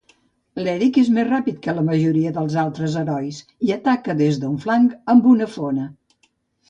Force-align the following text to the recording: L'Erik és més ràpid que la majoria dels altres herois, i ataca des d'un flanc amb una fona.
L'Erik 0.67 0.95
és 1.01 1.09
més 1.17 1.27
ràpid 1.27 1.59
que 1.67 1.75
la 1.79 1.83
majoria 1.89 2.31
dels 2.37 2.57
altres 2.61 2.97
herois, 3.03 3.43
i 3.69 3.75
ataca 3.79 4.17
des 4.23 4.41
d'un 4.45 4.57
flanc 4.65 4.97
amb 5.17 5.33
una 5.35 5.51
fona. 5.59 5.87